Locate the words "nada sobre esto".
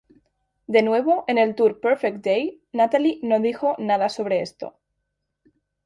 3.77-4.79